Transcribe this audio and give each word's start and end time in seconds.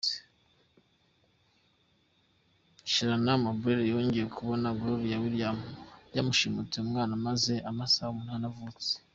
Shanara 2.91 3.33
Mobley 3.43 3.89
yongeye 3.91 4.27
kubona 4.35 4.75
Gloria 4.79 5.21
Williams, 5.23 5.65
wamushimutiye 6.13 6.79
umwana 6.83 7.11
amaze 7.19 7.53
amasaha 7.69 8.09
umunani 8.11 8.31
yonyine 8.45 8.49
avutse. 8.51 8.91